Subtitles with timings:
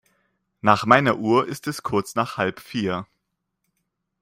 [0.61, 3.05] Nach meiner Uhr ist es kurz nach halb vier.